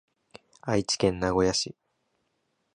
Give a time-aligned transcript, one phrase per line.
[0.63, 1.75] 愛知県名古屋市